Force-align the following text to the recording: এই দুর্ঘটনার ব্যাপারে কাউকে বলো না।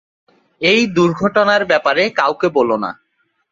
এই 0.61 0.81
দুর্ঘটনার 0.95 1.61
ব্যাপারে 1.65 2.03
কাউকে 2.11 2.47
বলো 2.57 2.75
না। 2.77 2.91